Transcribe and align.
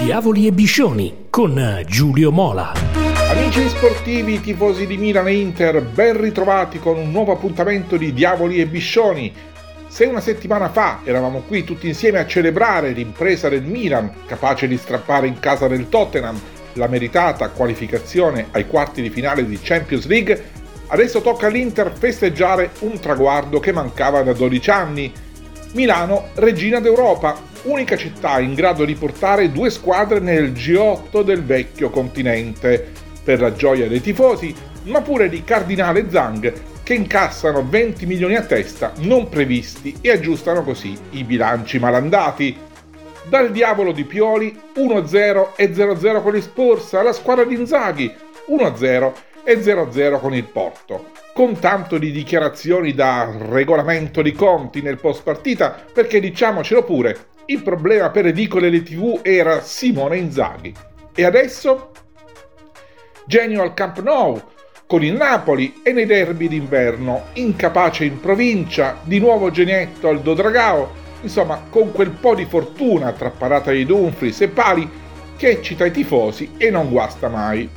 Diavoli 0.00 0.46
e 0.46 0.52
Biscioni 0.52 1.26
con 1.28 1.82
Giulio 1.86 2.32
Mola. 2.32 2.72
Amici 3.28 3.68
sportivi, 3.68 4.40
tifosi 4.40 4.86
di 4.86 4.96
Milan 4.96 5.28
e 5.28 5.34
Inter, 5.34 5.82
ben 5.82 6.18
ritrovati 6.18 6.78
con 6.78 6.96
un 6.96 7.10
nuovo 7.10 7.32
appuntamento 7.32 7.98
di 7.98 8.14
Diavoli 8.14 8.62
e 8.62 8.66
Biscioni. 8.66 9.30
Se 9.88 10.06
una 10.06 10.20
settimana 10.20 10.70
fa 10.70 11.00
eravamo 11.04 11.42
qui 11.46 11.64
tutti 11.64 11.86
insieme 11.86 12.18
a 12.18 12.24
celebrare 12.24 12.92
l'impresa 12.92 13.50
del 13.50 13.62
Milan, 13.62 14.10
capace 14.24 14.66
di 14.66 14.78
strappare 14.78 15.26
in 15.26 15.38
casa 15.38 15.68
del 15.68 15.90
Tottenham 15.90 16.40
la 16.72 16.88
meritata 16.88 17.50
qualificazione 17.50 18.46
ai 18.52 18.66
quarti 18.66 19.02
di 19.02 19.10
finale 19.10 19.44
di 19.44 19.60
Champions 19.62 20.06
League, 20.06 20.44
adesso 20.86 21.20
tocca 21.20 21.48
all'Inter 21.48 21.92
festeggiare 21.94 22.70
un 22.80 22.98
traguardo 22.98 23.60
che 23.60 23.70
mancava 23.70 24.22
da 24.22 24.32
12 24.32 24.70
anni. 24.70 25.12
Milano, 25.72 26.28
regina 26.36 26.80
d'Europa, 26.80 27.48
unica 27.64 27.96
città 27.96 28.40
in 28.40 28.54
grado 28.54 28.84
di 28.84 28.94
portare 28.94 29.52
due 29.52 29.70
squadre 29.70 30.20
nel 30.20 30.52
G8 30.52 31.22
del 31.22 31.44
vecchio 31.44 31.90
continente, 31.90 32.92
per 33.22 33.40
la 33.40 33.52
gioia 33.52 33.86
dei 33.86 34.00
tifosi, 34.00 34.54
ma 34.84 35.02
pure 35.02 35.28
di 35.28 35.44
Cardinale 35.44 36.10
Zhang, 36.10 36.52
che 36.82 36.94
incassano 36.94 37.64
20 37.68 38.06
milioni 38.06 38.34
a 38.34 38.42
testa 38.42 38.92
non 39.00 39.28
previsti 39.28 39.96
e 40.00 40.10
aggiustano 40.10 40.62
così 40.62 40.96
i 41.10 41.24
bilanci 41.24 41.78
malandati. 41.78 42.56
Dal 43.28 43.52
diavolo 43.52 43.92
di 43.92 44.04
Pioli 44.04 44.58
1-0 44.74 45.50
e 45.54 45.72
0-0 45.72 46.22
con 46.22 46.34
il 46.34 46.42
Spurs 46.42 46.94
alla 46.94 47.12
squadra 47.12 47.44
di 47.44 47.54
Inzaghi 47.54 48.12
1-0 48.48 49.12
e 49.44 49.60
0-0 49.60 50.18
con 50.18 50.34
il 50.34 50.44
Porto. 50.44 51.10
Con 51.32 51.58
tanto 51.58 51.96
di 51.96 52.10
dichiarazioni 52.10 52.92
da 52.92 53.30
regolamento 53.38 54.20
di 54.20 54.32
conti 54.32 54.82
nel 54.82 54.98
post 54.98 55.22
partita, 55.22 55.80
perché 55.92 56.18
diciamocelo 56.18 56.82
pure, 56.82 57.16
il 57.50 57.62
problema 57.62 58.10
per 58.10 58.26
edicole 58.26 58.68
e 58.68 58.70
le 58.70 58.82
tv 58.82 59.20
era 59.22 59.60
Simone 59.60 60.18
Inzaghi. 60.18 60.72
E 61.12 61.24
adesso? 61.24 61.90
Genio 63.26 63.62
al 63.62 63.74
Camp 63.74 64.00
Nou, 64.00 64.40
con 64.86 65.02
il 65.02 65.14
Napoli 65.14 65.80
e 65.82 65.92
nei 65.92 66.06
derby 66.06 66.46
d'inverno, 66.46 67.26
incapace 67.34 68.04
in 68.04 68.20
provincia, 68.20 68.98
di 69.02 69.18
nuovo 69.18 69.50
genietto 69.50 70.08
al 70.08 70.20
Dodragao, 70.20 70.98
insomma 71.22 71.66
con 71.68 71.90
quel 71.92 72.10
po' 72.10 72.36
di 72.36 72.44
fortuna 72.44 73.12
tra 73.12 73.30
parata 73.30 73.72
di 73.72 73.84
Dumfries 73.84 74.40
e 74.40 74.48
pali 74.48 74.88
che 75.36 75.48
eccita 75.48 75.84
i 75.84 75.90
tifosi 75.90 76.52
e 76.56 76.70
non 76.70 76.88
guasta 76.88 77.28
mai. 77.28 77.68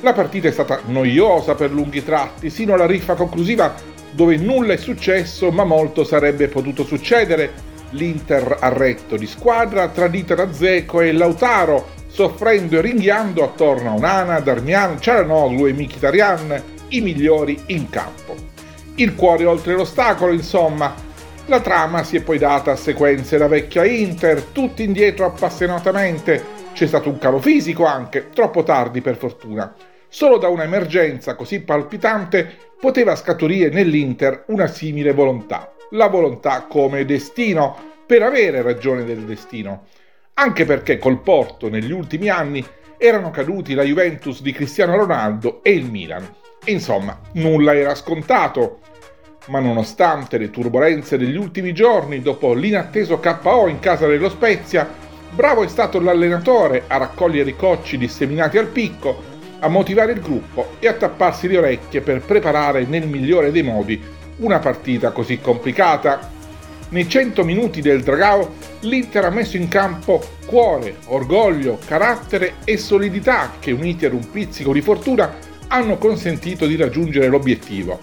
La 0.00 0.14
partita 0.14 0.48
è 0.48 0.52
stata 0.52 0.80
noiosa 0.86 1.54
per 1.54 1.70
lunghi 1.70 2.02
tratti, 2.02 2.48
sino 2.48 2.74
alla 2.74 2.86
riffa 2.86 3.14
conclusiva 3.14 3.74
dove 4.10 4.36
nulla 4.36 4.72
è 4.72 4.76
successo 4.76 5.50
ma 5.50 5.64
molto 5.64 6.02
sarebbe 6.02 6.48
potuto 6.48 6.84
succedere. 6.84 7.71
L'Inter 7.92 8.58
ha 8.60 8.68
retto 8.68 9.16
di 9.16 9.26
squadra, 9.26 9.88
tradita 9.88 10.34
da 10.34 10.52
Zeco 10.52 11.00
e 11.00 11.12
Lautaro, 11.12 11.88
soffrendo 12.06 12.78
e 12.78 12.80
ringhiando 12.80 13.42
attorno 13.42 13.90
a 13.90 13.94
Unana, 13.94 14.40
Darmian, 14.40 15.00
Ciaranoglu 15.00 15.66
e 15.66 15.72
Mkhitaryan, 15.72 16.62
i 16.88 17.00
migliori 17.00 17.58
in 17.66 17.88
campo. 17.88 18.34
Il 18.96 19.14
cuore 19.14 19.44
oltre 19.44 19.74
l'ostacolo, 19.74 20.32
insomma. 20.32 20.94
La 21.46 21.60
trama 21.60 22.04
si 22.04 22.16
è 22.16 22.22
poi 22.22 22.38
data 22.38 22.72
a 22.72 22.76
sequenze 22.76 23.36
da 23.36 23.48
vecchia 23.48 23.84
Inter, 23.84 24.42
tutti 24.42 24.84
indietro 24.84 25.26
appassionatamente. 25.26 26.60
C'è 26.72 26.86
stato 26.86 27.08
un 27.08 27.18
calo 27.18 27.40
fisico 27.40 27.84
anche, 27.84 28.28
troppo 28.32 28.62
tardi 28.62 29.00
per 29.00 29.16
fortuna. 29.16 29.74
Solo 30.08 30.38
da 30.38 30.48
un'emergenza 30.48 31.34
così 31.34 31.60
palpitante 31.60 32.70
poteva 32.78 33.16
scaturire 33.16 33.70
nell'Inter 33.70 34.44
una 34.48 34.66
simile 34.66 35.12
volontà. 35.12 35.71
La 35.92 36.08
volontà 36.08 36.66
come 36.68 37.04
destino, 37.04 37.90
per 38.06 38.22
avere 38.22 38.60
ragione 38.62 39.04
del 39.04 39.20
destino 39.20 39.86
anche 40.34 40.64
perché 40.64 40.98
col 40.98 41.20
Porto 41.20 41.68
negli 41.68 41.92
ultimi 41.92 42.28
anni 42.28 42.64
erano 42.96 43.30
caduti 43.30 43.74
la 43.74 43.82
Juventus 43.82 44.40
di 44.40 44.52
Cristiano 44.52 44.96
Ronaldo 44.96 45.62
e 45.62 45.72
il 45.72 45.84
Milan. 45.84 46.26
Insomma, 46.66 47.18
nulla 47.32 47.74
era 47.74 47.94
scontato. 47.94 48.80
Ma 49.48 49.58
nonostante 49.58 50.38
le 50.38 50.50
turbulenze 50.50 51.18
degli 51.18 51.36
ultimi 51.36 51.72
giorni, 51.72 52.22
dopo 52.22 52.54
l'inatteso 52.54 53.18
KO 53.18 53.66
in 53.66 53.80
casa 53.80 54.06
dello 54.06 54.28
Spezia, 54.28 54.88
bravo 55.30 55.64
è 55.64 55.68
stato 55.68 56.00
l'allenatore 56.00 56.84
a 56.86 56.96
raccogliere 56.96 57.50
i 57.50 57.56
cocci 57.56 57.98
disseminati 57.98 58.56
al 58.56 58.68
picco, 58.68 59.30
a 59.58 59.68
motivare 59.68 60.12
il 60.12 60.20
gruppo 60.20 60.74
e 60.78 60.86
a 60.86 60.92
tapparsi 60.92 61.48
le 61.48 61.58
orecchie 61.58 62.00
per 62.00 62.20
preparare 62.20 62.84
nel 62.84 63.06
migliore 63.06 63.50
dei 63.50 63.62
modi 63.62 64.00
una 64.42 64.58
partita 64.58 65.10
così 65.10 65.40
complicata 65.40 66.30
nei 66.90 67.08
100 67.08 67.42
minuti 67.42 67.80
del 67.80 68.02
Dragao 68.02 68.54
l'Inter 68.80 69.24
ha 69.24 69.30
messo 69.30 69.56
in 69.56 69.68
campo 69.68 70.22
cuore, 70.44 70.96
orgoglio, 71.06 71.78
carattere 71.86 72.56
e 72.64 72.76
solidità 72.76 73.52
che 73.58 73.72
uniti 73.72 74.04
ad 74.04 74.12
un 74.12 74.30
pizzico 74.30 74.74
di 74.74 74.82
fortuna 74.82 75.34
hanno 75.68 75.96
consentito 75.96 76.66
di 76.66 76.76
raggiungere 76.76 77.28
l'obiettivo. 77.28 77.98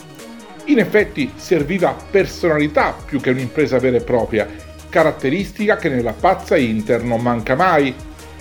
In 0.65 0.79
effetti 0.79 1.31
serviva 1.35 1.95
personalità 2.09 2.95
più 3.05 3.19
che 3.21 3.29
un'impresa 3.29 3.77
vera 3.77 3.97
e 3.97 4.01
propria, 4.01 4.47
caratteristica 4.89 5.77
che 5.77 5.89
nella 5.89 6.13
pazza 6.13 6.57
Inter 6.57 7.03
non 7.03 7.21
manca 7.21 7.55
mai. 7.55 7.93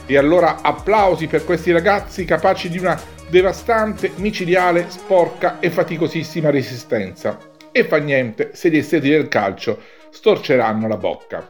E 0.07 0.17
allora 0.17 0.63
applausi 0.63 1.27
per 1.27 1.45
questi 1.45 1.73
ragazzi 1.73 2.25
capaci 2.25 2.71
di 2.71 2.79
una 2.79 2.99
devastante, 3.29 4.13
micidiale, 4.17 4.87
sporca 4.89 5.59
e 5.61 5.69
faticosissima 5.69 6.49
resistenza. 6.49 7.57
E 7.79 7.85
fa 7.85 7.99
niente 7.99 8.51
se 8.55 8.71
gli 8.71 8.77
esteti 8.77 9.09
del 9.09 9.29
calcio 9.29 9.81
storceranno 10.11 10.89
la 10.89 10.97
bocca. 10.97 11.49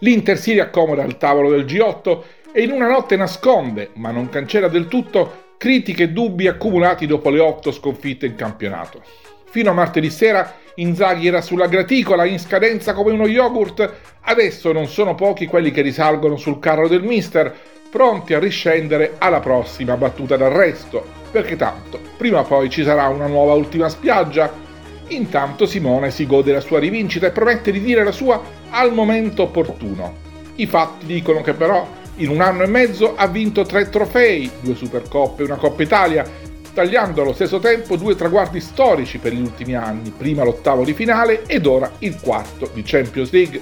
L'Inter 0.00 0.36
si 0.36 0.50
riaccomoda 0.50 1.04
al 1.04 1.16
tavolo 1.16 1.50
del 1.50 1.64
G8 1.64 2.22
e 2.50 2.62
in 2.62 2.72
una 2.72 2.88
notte 2.88 3.14
nasconde, 3.14 3.90
ma 3.94 4.10
non 4.10 4.28
cancella 4.28 4.66
del 4.66 4.88
tutto, 4.88 5.54
critiche 5.58 6.02
e 6.02 6.08
dubbi 6.08 6.48
accumulati 6.48 7.06
dopo 7.06 7.30
le 7.30 7.38
otto 7.38 7.70
sconfitte 7.70 8.26
in 8.26 8.34
campionato. 8.34 9.00
Fino 9.44 9.70
a 9.70 9.74
martedì 9.74 10.10
sera 10.10 10.56
Inzaghi 10.74 11.28
era 11.28 11.40
sulla 11.40 11.68
graticola 11.68 12.24
in 12.24 12.40
scadenza 12.40 12.92
come 12.92 13.12
uno 13.12 13.28
yogurt, 13.28 13.88
adesso 14.22 14.72
non 14.72 14.88
sono 14.88 15.14
pochi 15.14 15.46
quelli 15.46 15.70
che 15.70 15.82
risalgono 15.82 16.34
sul 16.36 16.58
carro 16.58 16.88
del 16.88 17.04
mister, 17.04 17.54
pronti 17.88 18.34
a 18.34 18.40
riscendere 18.40 19.14
alla 19.18 19.38
prossima 19.38 19.96
battuta 19.96 20.36
d'arresto, 20.36 21.06
perché 21.30 21.54
tanto 21.54 22.00
prima 22.16 22.40
o 22.40 22.42
poi 22.42 22.68
ci 22.68 22.82
sarà 22.82 23.06
una 23.06 23.28
nuova 23.28 23.52
ultima 23.52 23.88
spiaggia 23.88 24.64
Intanto 25.08 25.66
Simone 25.66 26.10
si 26.10 26.26
gode 26.26 26.52
la 26.52 26.60
sua 26.60 26.78
rivincita 26.78 27.26
e 27.26 27.30
promette 27.30 27.70
di 27.70 27.80
dire 27.80 28.02
la 28.02 28.12
sua 28.12 28.42
al 28.70 28.92
momento 28.92 29.44
opportuno. 29.44 30.24
I 30.56 30.66
fatti 30.66 31.06
dicono 31.06 31.42
che 31.42 31.52
però 31.52 31.86
in 32.16 32.30
un 32.30 32.40
anno 32.40 32.62
e 32.62 32.66
mezzo 32.66 33.14
ha 33.14 33.26
vinto 33.26 33.64
tre 33.64 33.88
trofei, 33.88 34.50
due 34.60 34.74
Supercoppe 34.74 35.42
e 35.42 35.44
una 35.44 35.56
Coppa 35.56 35.82
Italia, 35.82 36.24
tagliando 36.72 37.22
allo 37.22 37.32
stesso 37.32 37.58
tempo 37.58 37.96
due 37.96 38.16
traguardi 38.16 38.60
storici 38.60 39.18
per 39.18 39.32
gli 39.32 39.40
ultimi 39.40 39.74
anni, 39.74 40.12
prima 40.16 40.44
l'ottavo 40.44 40.84
di 40.84 40.92
finale 40.92 41.44
ed 41.46 41.66
ora 41.66 41.90
il 42.00 42.18
quarto 42.20 42.70
di 42.72 42.82
Champions 42.84 43.30
League. 43.30 43.60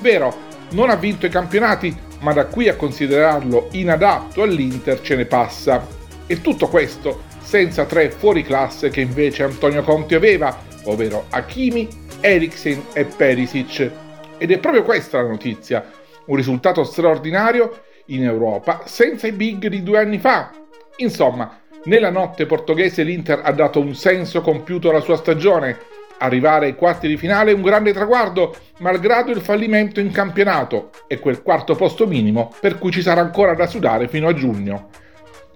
Vero, 0.00 0.34
non 0.70 0.90
ha 0.90 0.96
vinto 0.96 1.26
i 1.26 1.30
campionati, 1.30 1.96
ma 2.20 2.32
da 2.32 2.46
qui 2.46 2.68
a 2.68 2.76
considerarlo 2.76 3.68
inadatto 3.72 4.42
all'Inter 4.42 5.00
ce 5.00 5.16
ne 5.16 5.24
passa. 5.24 5.86
E 6.26 6.40
tutto 6.40 6.68
questo 6.68 7.22
senza 7.42 7.84
tre 7.84 8.10
fuori 8.10 8.42
classe 8.42 8.90
che 8.90 9.00
invece 9.00 9.42
Antonio 9.42 9.82
Conti 9.82 10.14
aveva, 10.14 10.56
ovvero 10.84 11.26
Hakimi, 11.30 11.88
Eriksen 12.20 12.86
e 12.92 13.04
Perisic. 13.04 13.90
Ed 14.38 14.50
è 14.50 14.58
proprio 14.58 14.82
questa 14.82 15.22
la 15.22 15.28
notizia, 15.28 15.84
un 16.26 16.36
risultato 16.36 16.84
straordinario 16.84 17.82
in 18.06 18.24
Europa 18.24 18.82
senza 18.86 19.26
i 19.26 19.32
big 19.32 19.66
di 19.68 19.82
due 19.82 19.98
anni 19.98 20.18
fa. 20.18 20.52
Insomma, 20.96 21.60
nella 21.84 22.10
notte 22.10 22.46
portoghese 22.46 23.02
l'Inter 23.02 23.40
ha 23.42 23.52
dato 23.52 23.80
un 23.80 23.94
senso 23.94 24.40
compiuto 24.40 24.90
alla 24.90 25.00
sua 25.00 25.16
stagione. 25.16 25.78
Arrivare 26.18 26.66
ai 26.66 26.76
quarti 26.76 27.08
di 27.08 27.16
finale 27.16 27.50
è 27.50 27.54
un 27.54 27.62
grande 27.62 27.92
traguardo, 27.92 28.54
malgrado 28.78 29.32
il 29.32 29.40
fallimento 29.40 29.98
in 29.98 30.12
campionato 30.12 30.90
e 31.08 31.18
quel 31.18 31.42
quarto 31.42 31.74
posto 31.74 32.06
minimo 32.06 32.54
per 32.60 32.78
cui 32.78 32.92
ci 32.92 33.02
sarà 33.02 33.20
ancora 33.20 33.54
da 33.54 33.66
sudare 33.66 34.06
fino 34.06 34.28
a 34.28 34.34
giugno. 34.34 34.90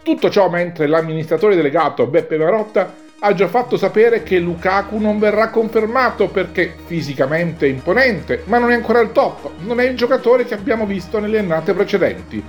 Tutto 0.03 0.29
ciò 0.31 0.49
mentre 0.49 0.87
l'amministratore 0.87 1.55
delegato 1.55 2.06
Beppe 2.06 2.37
Marotta 2.37 2.93
ha 3.19 3.33
già 3.33 3.49
fatto 3.49 3.77
sapere 3.77 4.23
che 4.23 4.39
Lukaku 4.39 4.99
non 4.99 5.19
verrà 5.19 5.49
confermato 5.49 6.29
perché 6.29 6.75
fisicamente 6.85 7.67
è 7.67 7.71
imponente, 7.71 8.43
ma 8.45 8.59
non 8.59 8.71
è 8.71 8.75
ancora 8.75 8.99
al 8.99 9.13
top, 9.13 9.51
non 9.61 9.81
è 9.81 9.85
il 9.89 9.97
giocatore 9.97 10.45
che 10.45 10.55
abbiamo 10.55 10.85
visto 10.85 11.19
nelle 11.19 11.39
annate 11.39 11.73
precedenti. 11.73 12.43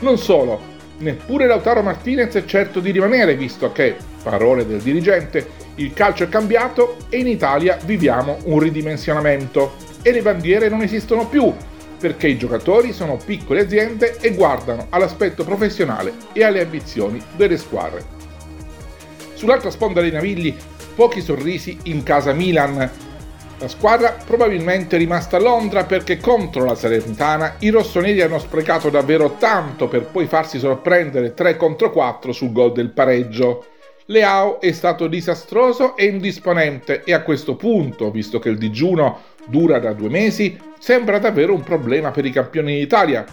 Non 0.00 0.18
solo, 0.18 0.60
neppure 0.98 1.46
Lautaro 1.46 1.82
Martinez 1.82 2.34
è 2.34 2.44
certo 2.44 2.80
di 2.80 2.90
rimanere, 2.90 3.36
visto 3.36 3.70
che, 3.70 3.96
parole 4.22 4.66
del 4.66 4.80
dirigente, 4.80 5.66
il 5.76 5.92
calcio 5.92 6.24
è 6.24 6.28
cambiato 6.28 6.96
e 7.08 7.18
in 7.18 7.28
Italia 7.28 7.78
viviamo 7.84 8.38
un 8.44 8.58
ridimensionamento 8.58 9.76
e 10.02 10.10
le 10.10 10.22
bandiere 10.22 10.68
non 10.68 10.82
esistono 10.82 11.28
più, 11.28 11.54
perché 11.98 12.26
i 12.26 12.36
giocatori 12.36 12.92
sono 12.92 13.18
piccole 13.24 13.60
aziende 13.60 14.16
e 14.20 14.34
guardano 14.34 14.86
all'aspetto 14.90 15.44
professionale 15.44 16.12
e 16.32 16.42
alle 16.42 16.62
ambizioni 16.62 17.22
delle 17.36 17.56
squadre. 17.56 18.17
Sull'altra 19.38 19.70
sponda 19.70 20.00
dei 20.00 20.10
Navigli, 20.10 20.52
pochi 20.96 21.20
sorrisi 21.20 21.78
in 21.84 22.02
casa 22.02 22.32
Milan. 22.32 22.90
La 23.60 23.68
squadra 23.68 24.16
probabilmente 24.26 24.96
è 24.96 24.98
rimasta 24.98 25.36
a 25.36 25.40
Londra 25.40 25.84
perché 25.84 26.16
contro 26.16 26.64
la 26.64 26.74
Salernitana 26.74 27.54
i 27.60 27.68
rossoneri 27.68 28.20
hanno 28.20 28.40
sprecato 28.40 28.90
davvero 28.90 29.36
tanto 29.38 29.86
per 29.86 30.06
poi 30.06 30.26
farsi 30.26 30.58
sorprendere 30.58 31.34
3 31.34 31.56
contro 31.56 31.92
4 31.92 32.32
sul 32.32 32.50
gol 32.50 32.72
del 32.72 32.90
pareggio. 32.90 33.64
Leao 34.06 34.60
è 34.60 34.72
stato 34.72 35.06
disastroso 35.06 35.96
e 35.96 36.06
indisponente 36.06 37.04
e 37.04 37.12
a 37.12 37.22
questo 37.22 37.54
punto, 37.54 38.10
visto 38.10 38.40
che 38.40 38.48
il 38.48 38.58
digiuno 38.58 39.20
dura 39.46 39.78
da 39.78 39.92
due 39.92 40.08
mesi, 40.08 40.58
sembra 40.80 41.20
davvero 41.20 41.54
un 41.54 41.62
problema 41.62 42.10
per 42.10 42.24
i 42.24 42.32
campioni 42.32 42.76
d'Italia. 42.76 43.24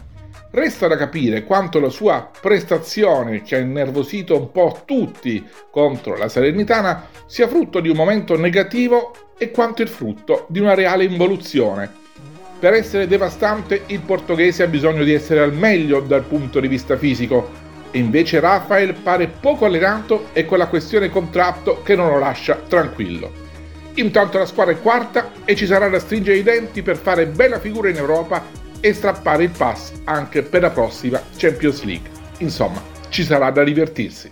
Resta 0.55 0.87
da 0.87 0.95
capire 0.95 1.43
quanto 1.43 1.81
la 1.81 1.89
sua 1.89 2.31
prestazione, 2.39 3.41
che 3.41 3.57
ha 3.57 3.59
innervosito 3.59 4.39
un 4.39 4.53
po' 4.53 4.83
tutti 4.85 5.45
contro 5.69 6.15
la 6.15 6.29
Salernitana, 6.29 7.09
sia 7.25 7.49
frutto 7.49 7.81
di 7.81 7.89
un 7.89 7.97
momento 7.97 8.37
negativo 8.37 9.13
e 9.37 9.51
quanto 9.51 9.81
il 9.81 9.89
frutto 9.89 10.45
di 10.47 10.61
una 10.61 10.73
reale 10.73 11.03
involuzione. 11.03 11.91
Per 12.57 12.71
essere 12.71 13.05
devastante 13.05 13.81
il 13.87 13.99
portoghese 13.99 14.63
ha 14.63 14.67
bisogno 14.67 15.03
di 15.03 15.13
essere 15.13 15.41
al 15.41 15.51
meglio 15.51 15.99
dal 15.99 16.23
punto 16.23 16.61
di 16.61 16.69
vista 16.69 16.95
fisico 16.95 17.49
e 17.91 17.99
invece 17.99 18.39
Rafael 18.39 18.93
pare 18.93 19.27
poco 19.27 19.65
allenato 19.65 20.27
e 20.31 20.45
con 20.45 20.57
la 20.57 20.67
questione 20.67 21.09
contratto 21.09 21.81
che 21.83 21.97
non 21.97 22.07
lo 22.07 22.17
lascia 22.17 22.61
tranquillo. 22.65 23.29
Intanto 23.95 24.37
la 24.37 24.45
squadra 24.45 24.73
è 24.73 24.79
quarta 24.79 25.31
e 25.43 25.53
ci 25.53 25.65
sarà 25.65 25.89
da 25.89 25.99
stringere 25.99 26.37
i 26.37 26.43
denti 26.43 26.81
per 26.81 26.95
fare 26.95 27.27
bella 27.27 27.59
figura 27.59 27.89
in 27.89 27.97
Europa 27.97 28.63
e 28.79 28.93
strappare 28.93 29.43
il 29.43 29.51
pass 29.51 29.91
anche 30.05 30.43
per 30.43 30.61
la 30.61 30.69
prossima 30.69 31.21
Champions 31.35 31.83
League. 31.83 32.09
Insomma, 32.39 32.81
ci 33.09 33.23
sarà 33.23 33.51
da 33.51 33.63
divertirsi. 33.63 34.23